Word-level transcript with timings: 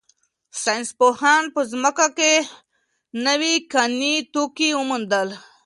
ساینس 0.61 0.89
پوهانو 0.99 1.53
په 1.55 1.61
ځمکه 1.71 2.07
کې 2.17 2.33
نوي 3.25 3.55
کاني 3.71 4.13
توکي 4.33 4.69
وموندل. 4.75 5.29